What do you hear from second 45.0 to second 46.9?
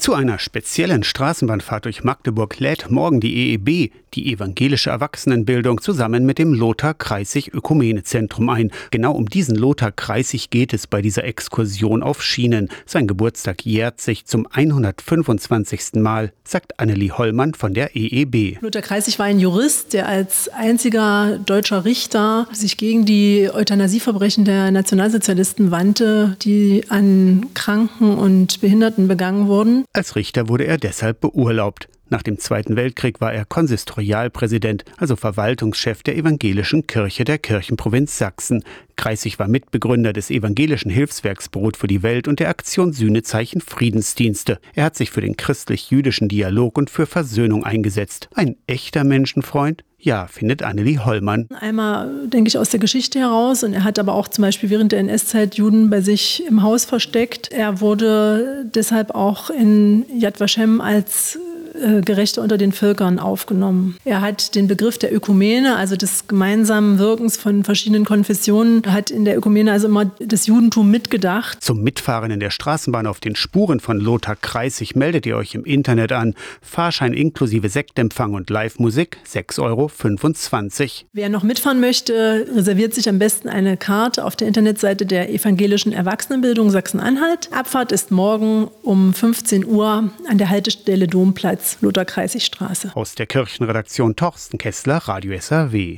für den christlich-jüdischen Dialog und